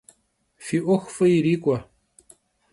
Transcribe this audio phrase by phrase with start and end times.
[0.65, 1.77] Fi 'uexu f'ı yirik'ue!